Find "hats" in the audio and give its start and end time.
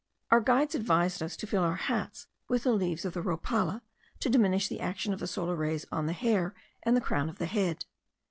1.75-2.25